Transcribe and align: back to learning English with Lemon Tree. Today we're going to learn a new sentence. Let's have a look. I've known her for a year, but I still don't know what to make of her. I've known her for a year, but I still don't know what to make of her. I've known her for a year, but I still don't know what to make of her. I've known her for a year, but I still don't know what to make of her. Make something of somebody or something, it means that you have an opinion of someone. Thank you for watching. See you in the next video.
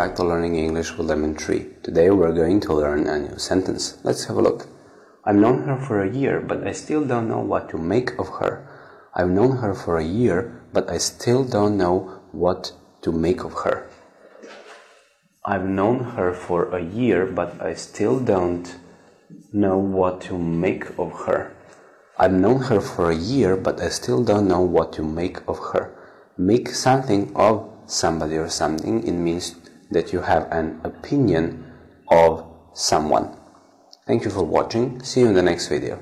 back 0.00 0.16
to 0.16 0.24
learning 0.24 0.56
English 0.56 0.96
with 0.96 1.08
Lemon 1.08 1.34
Tree. 1.34 1.66
Today 1.82 2.08
we're 2.08 2.32
going 2.32 2.58
to 2.60 2.72
learn 2.72 3.06
a 3.06 3.18
new 3.18 3.36
sentence. 3.36 3.98
Let's 4.02 4.24
have 4.24 4.38
a 4.38 4.40
look. 4.40 4.66
I've 5.26 5.36
known 5.36 5.64
her 5.68 5.76
for 5.76 6.00
a 6.00 6.10
year, 6.10 6.40
but 6.40 6.66
I 6.66 6.72
still 6.72 7.04
don't 7.04 7.28
know 7.28 7.40
what 7.40 7.68
to 7.68 7.76
make 7.76 8.18
of 8.18 8.28
her. 8.40 8.66
I've 9.14 9.28
known 9.28 9.58
her 9.58 9.74
for 9.74 9.98
a 9.98 10.02
year, 10.20 10.64
but 10.72 10.88
I 10.88 10.96
still 10.96 11.44
don't 11.44 11.76
know 11.76 12.22
what 12.32 12.72
to 13.02 13.12
make 13.12 13.44
of 13.44 13.52
her. 13.64 13.90
I've 15.44 15.66
known 15.66 15.98
her 16.16 16.32
for 16.32 16.74
a 16.74 16.82
year, 16.82 17.26
but 17.26 17.60
I 17.60 17.74
still 17.74 18.20
don't 18.20 18.72
know 19.52 19.76
what 19.76 20.22
to 20.22 20.38
make 20.38 20.98
of 20.98 21.12
her. 21.26 21.52
I've 22.18 22.32
known 22.32 22.62
her 22.72 22.80
for 22.80 23.10
a 23.10 23.22
year, 23.34 23.54
but 23.54 23.82
I 23.82 23.90
still 23.90 24.24
don't 24.24 24.48
know 24.48 24.62
what 24.62 24.94
to 24.94 25.02
make 25.04 25.46
of 25.46 25.58
her. 25.74 25.92
Make 26.38 26.70
something 26.70 27.32
of 27.36 27.68
somebody 27.84 28.36
or 28.38 28.48
something, 28.48 29.06
it 29.06 29.12
means 29.12 29.56
that 29.90 30.12
you 30.12 30.20
have 30.20 30.50
an 30.50 30.80
opinion 30.84 31.72
of 32.10 32.46
someone. 32.74 33.36
Thank 34.06 34.24
you 34.24 34.30
for 34.30 34.42
watching. 34.42 35.02
See 35.02 35.20
you 35.20 35.28
in 35.28 35.34
the 35.34 35.42
next 35.42 35.68
video. 35.68 36.00